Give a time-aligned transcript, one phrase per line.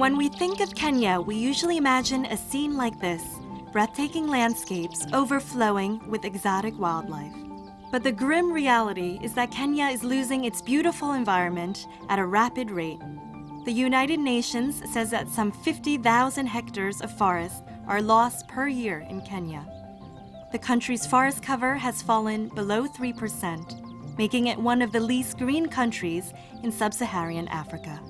[0.00, 3.22] When we think of Kenya, we usually imagine a scene like this
[3.70, 7.34] breathtaking landscapes overflowing with exotic wildlife.
[7.92, 12.70] But the grim reality is that Kenya is losing its beautiful environment at a rapid
[12.70, 12.98] rate.
[13.66, 19.20] The United Nations says that some 50,000 hectares of forest are lost per year in
[19.20, 19.66] Kenya.
[20.50, 25.68] The country's forest cover has fallen below 3%, making it one of the least green
[25.68, 28.00] countries in sub Saharan Africa.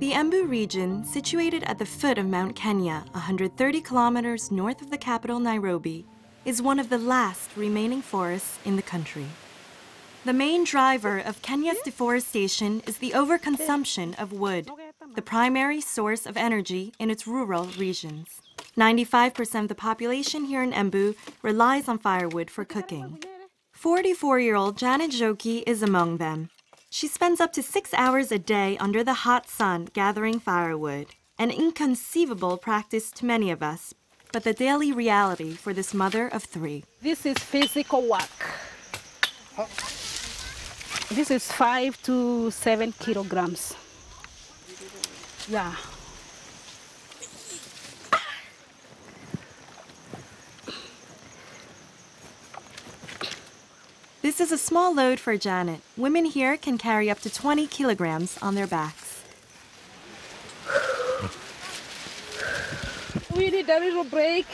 [0.00, 4.96] The Embu region, situated at the foot of Mount Kenya, 130 kilometers north of the
[4.96, 6.06] capital Nairobi,
[6.46, 9.26] is one of the last remaining forests in the country.
[10.24, 14.70] The main driver of Kenya's deforestation is the overconsumption of wood,
[15.16, 18.40] the primary source of energy in its rural regions.
[18.78, 23.22] 95% of the population here in Embu relies on firewood for cooking.
[23.72, 26.48] 44 year old Janet Joki is among them.
[26.92, 31.06] She spends up to six hours a day under the hot sun gathering firewood,
[31.38, 33.94] an inconceivable practice to many of us,
[34.32, 36.82] but the daily reality for this mother of three.
[37.00, 38.38] This is physical work.
[41.12, 43.76] This is five to seven kilograms.
[45.48, 45.76] Yeah.
[54.40, 55.82] This is a small load for Janet.
[55.98, 59.22] Women here can carry up to 20 kilograms on their backs.
[63.36, 64.46] We need a little break.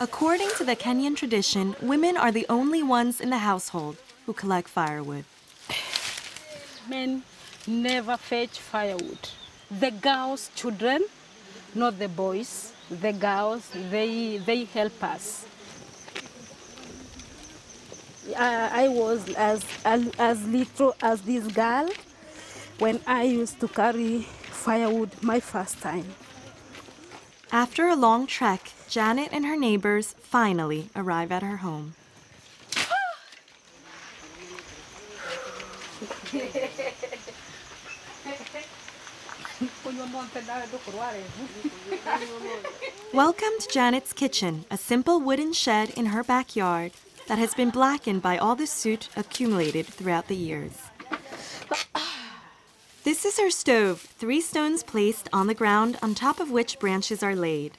[0.00, 4.70] According to the Kenyan tradition, women are the only ones in the household who collect
[4.70, 5.26] firewood.
[6.88, 7.24] Men
[7.66, 9.28] never fetch firewood.
[9.70, 11.04] The girls' children,
[11.74, 15.44] not the boys, the girls, they, they help us.
[18.32, 21.90] Uh, I was as, as, as little as this girl
[22.78, 26.06] when I used to carry firewood my first time.
[27.52, 31.94] After a long trek, Janet and her neighbors finally arrive at her home.
[43.12, 46.92] Welcome to Janet's kitchen, a simple wooden shed in her backyard
[47.26, 50.72] that has been blackened by all the soot accumulated throughout the years.
[53.04, 57.22] This is her stove, three stones placed on the ground on top of which branches
[57.22, 57.76] are laid.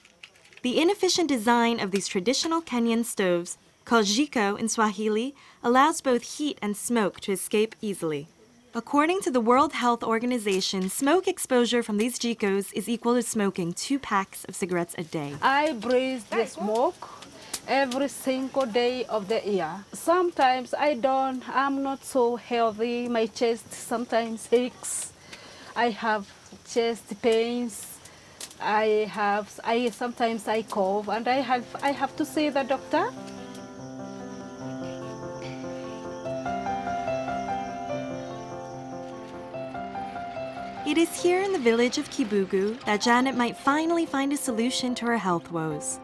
[0.62, 6.58] The inefficient design of these traditional Kenyan stoves, called jiko in Swahili, allows both heat
[6.62, 8.28] and smoke to escape easily.
[8.74, 13.74] According to the World Health Organization, smoke exposure from these jikos is equal to smoking
[13.74, 15.34] two packs of cigarettes a day.
[15.42, 17.10] I breathe the smoke
[17.68, 19.86] every single day of the year.
[19.94, 23.08] Sometimes I don't, I'm not so healthy.
[23.08, 25.14] My chest sometimes aches.
[25.76, 26.32] I have
[26.68, 27.98] chest pains.
[28.62, 33.12] I have, I sometimes I cough, and I have, I have to see the doctor.
[40.88, 44.96] It is here in the village of Kibugu that Janet might finally find a solution
[44.96, 46.00] to her health woes.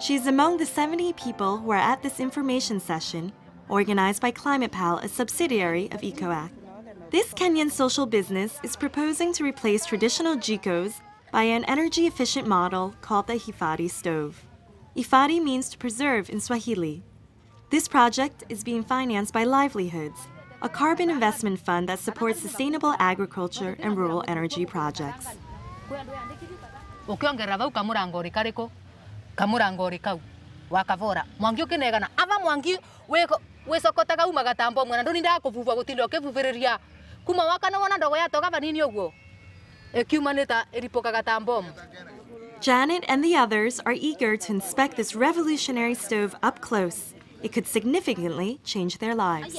[0.00, 3.32] She is among the 70 people who are at this information session,
[3.68, 6.52] organized by ClimatePal, a subsidiary of EcoAct.
[7.10, 10.94] This Kenyan social business is proposing to replace traditional jikos
[11.32, 14.46] by an energy efficient model called the Hifadi stove.
[14.96, 17.02] Hifadi means to preserve in Swahili.
[17.68, 20.28] This project is being financed by Livelihoods,
[20.62, 25.26] a carbon investment fund that supports sustainable agriculture and rural energy projects.
[29.36, 30.20] Ukiongerera vau kamurangori kariko kamurangori kau
[30.70, 32.08] wakavora mwangi ukinegana.
[32.16, 35.02] Ava mwangi wiko- wicokotaga uma gatambo mwana.
[35.02, 36.78] Ndunindaga kuvuva gutinda ukivuviriria
[37.24, 39.12] kuma wakana wona ndogo yatoga vanini uguo
[39.94, 41.68] ikiumanita iripukaga ta mbomu
[42.60, 47.14] Janet and the others are eager to inspect this revolutionary stove up close.
[47.42, 49.56] It could significantly change their lives.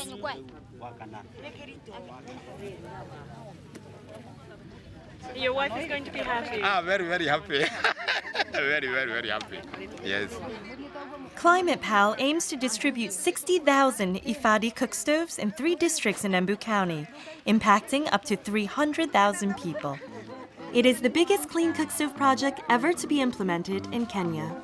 [5.35, 6.62] Your wife is going to be happy.
[6.63, 7.65] Ah, very, very happy.
[8.51, 9.59] very, very, very happy.
[10.03, 10.38] Yes.
[11.35, 17.07] Climate Pal aims to distribute 60,000 Hifadi cook stoves in three districts in Embu County,
[17.47, 19.97] impacting up to 300,000 people.
[20.73, 24.56] It is the biggest clean cook stove project ever to be implemented in Kenya.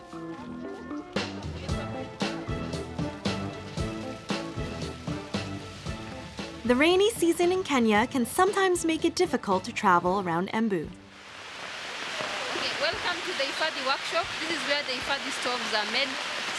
[6.68, 10.84] The rainy season in Kenya can sometimes make it difficult to travel around Embu.
[10.84, 14.26] Okay, welcome to the Ifadi workshop.
[14.42, 16.10] This is where the Ifadi stoves are made.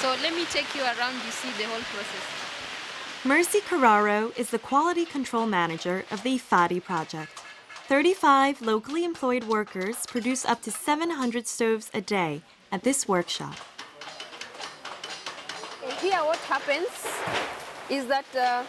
[0.01, 2.25] So let me take you around, you see the whole process.
[3.23, 7.43] Mercy Carraro is the quality control manager of the Hifadi project.
[7.87, 12.41] 35 locally employed workers produce up to 700 stoves a day
[12.73, 13.57] at this workshop.
[16.01, 16.89] Here, what happens
[17.91, 18.63] is that uh,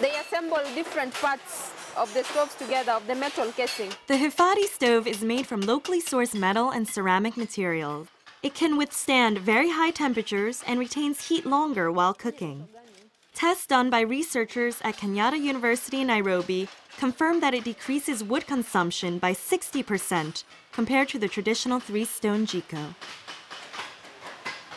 [0.00, 3.90] they assemble different parts of the stoves together, of the metal casing.
[4.06, 8.08] The Hifadi stove is made from locally sourced metal and ceramic materials.
[8.42, 12.68] It can withstand very high temperatures and retains heat longer while cooking.
[13.34, 19.18] Tests done by researchers at Kenyatta University in Nairobi confirm that it decreases wood consumption
[19.18, 22.94] by 60% compared to the traditional three stone jiko.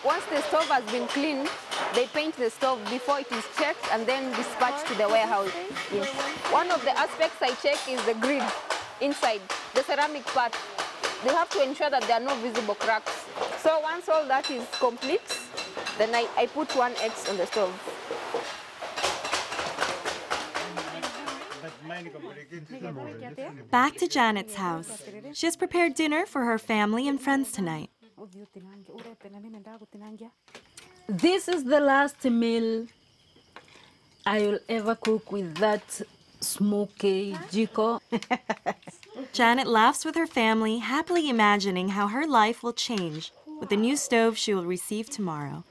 [0.03, 1.49] Once the stove has been cleaned,
[1.95, 5.51] they paint the stove before it is checked and then dispatched to the warehouse.
[5.93, 6.07] Yes.
[6.51, 8.43] One of the aspects I check is the grid
[9.01, 9.41] inside,
[9.73, 10.55] the ceramic part.
[11.23, 13.25] They have to ensure that there are no visible cracks.
[13.61, 15.39] So once all that is complete,
[15.97, 17.73] then I, I put one X on the stove.
[23.69, 25.03] Back to Janet's house.
[25.33, 27.89] She has prepared dinner for her family and friends tonight.
[31.09, 32.85] This is the last meal
[34.27, 36.03] I will ever cook with that
[36.39, 37.99] smoky jiko.
[39.33, 43.97] Janet laughs with her family, happily imagining how her life will change with the new
[43.97, 45.63] stove she will receive tomorrow.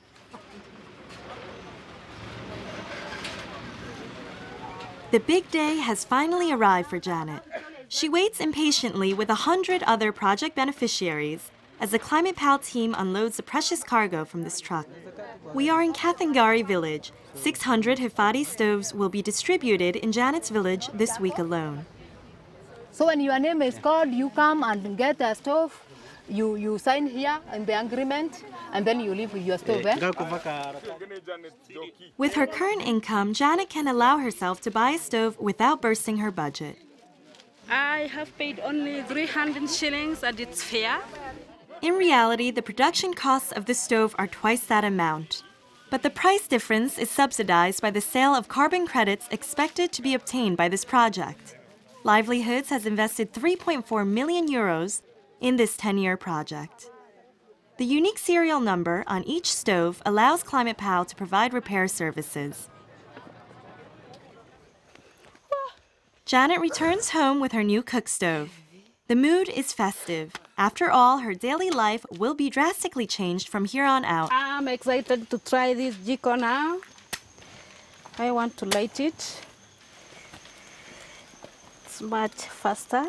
[5.12, 7.44] The big day has finally arrived for Janet.
[7.88, 13.36] She waits impatiently with a hundred other project beneficiaries as the Climate Pal team unloads
[13.36, 14.86] the precious cargo from this truck.
[15.54, 17.12] We are in Kathangari village.
[17.34, 21.86] 600 Hifadi stoves will be distributed in Janet's village this week alone.
[22.90, 25.80] So when your name is called, you come and get a stove.
[26.28, 29.86] You, you sign here in the agreement, and then you leave with your stove.
[29.86, 30.10] Eh?
[32.18, 36.30] With her current income, Janet can allow herself to buy a stove without bursting her
[36.30, 36.76] budget.
[37.70, 41.00] I have paid only 300 shillings and it's fair.
[41.80, 45.44] In reality, the production costs of the stove are twice that amount.
[45.90, 50.14] But the price difference is subsidized by the sale of carbon credits expected to be
[50.14, 51.56] obtained by this project.
[52.02, 55.02] Livelihoods has invested 3.4 million euros
[55.40, 56.90] in this 10 year project.
[57.76, 62.68] The unique serial number on each stove allows Climate Pal to provide repair services.
[66.26, 68.50] Janet returns home with her new cook stove.
[69.08, 70.34] The mood is festive.
[70.58, 74.28] After all, her daily life will be drastically changed from here on out.
[74.30, 76.80] I'm excited to try this jiko now.
[78.18, 79.40] I want to light it.
[81.86, 83.06] It's much faster.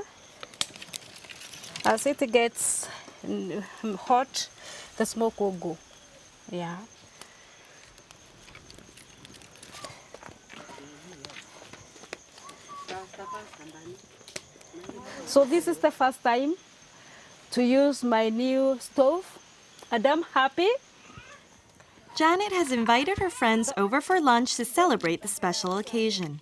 [1.84, 2.88] As it gets
[4.08, 4.48] hot,
[4.96, 5.78] the smoke will go.
[6.50, 6.78] Yeah.
[15.26, 16.56] So this is the first time
[17.52, 19.26] to use my new stove
[19.92, 20.70] and I'm happy.
[22.16, 26.42] Janet has invited her friends over for lunch to celebrate the special occasion.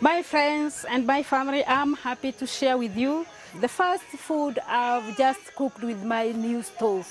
[0.00, 3.26] My friends and my family, I'm happy to share with you
[3.60, 7.06] the first food I've just cooked with my new stove.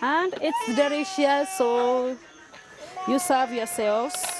[0.00, 2.16] And it's delicious, so
[3.08, 4.37] you serve yourselves.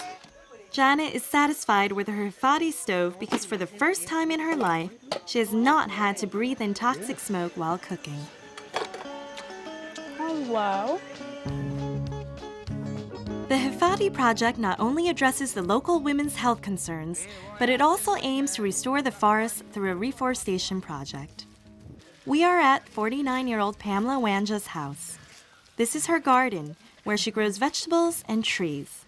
[0.79, 4.93] Janet is satisfied with her Hifadi stove because for the first time in her life,
[5.27, 8.21] she has not had to breathe in toxic smoke while cooking.
[10.17, 11.01] Hello.
[13.49, 17.27] The Hifadi project not only addresses the local women's health concerns,
[17.59, 21.47] but it also aims to restore the forest through a reforestation project.
[22.25, 25.19] We are at 49 year old Pamela Wanja's house.
[25.77, 29.07] This is her garden, where she grows vegetables and trees.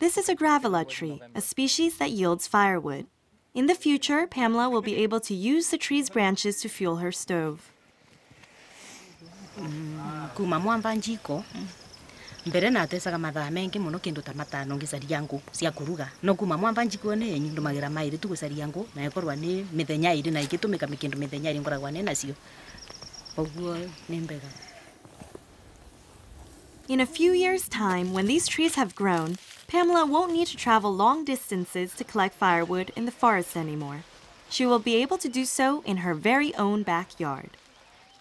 [0.00, 3.06] This is a grevillea tree, a species that yields firewood.
[3.54, 7.12] In the future, Pamela will be able to use the tree's branches to fuel her
[7.12, 7.60] stove.
[10.34, 11.44] kuma mwamba njiko
[12.46, 16.84] mbere natecaga mathaa mengi muno kindu ta matano ngicaria ngu cia kuruga no kuma mwamba
[16.84, 21.18] njiko ni ndumagira mairi tu gucaria ngu na ikorwa ni mithenya iri na igitumika kindu
[21.18, 22.34] mithenya iri ngoragwa ni nacio
[23.36, 23.76] koguo
[24.08, 24.48] ni mbega
[26.88, 29.36] In a few years' time, when these trees have grown,
[29.70, 34.02] Pamela won't need to travel long distances to collect firewood in the forest anymore.
[34.48, 37.50] She will be able to do so in her very own backyard.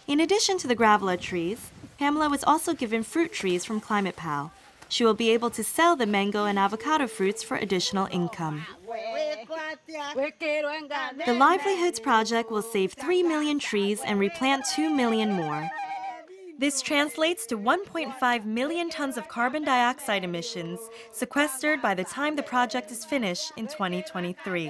[0.05, 4.51] In addition to the grevillea trees, Pamela was also given fruit trees from Climate Pal.
[4.89, 8.67] She will be able to sell the mango and avocado fruits for additional income.
[11.25, 15.67] The Livelihoods Project will save 3 million trees and replant 2 million more.
[16.59, 20.77] This translates to 1.5 million tons of carbon dioxide emissions
[21.13, 24.65] sequestered by the time the project is finished in 2023.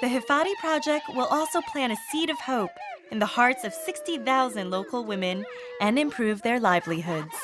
[0.00, 2.70] The Hifadi project will also plant a seed of hope
[3.10, 5.44] in the hearts of 60,000 local women
[5.82, 7.36] and improve their livelihoods.